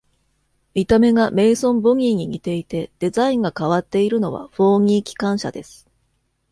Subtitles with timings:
[0.73, 5.87] 見た目がメイソン・ボギーに似ていて、デザインが変わっているのはフォーニー機関車です。